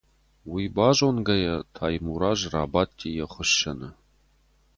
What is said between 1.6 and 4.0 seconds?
Таймураз рабадти йӕ хуыссӕны.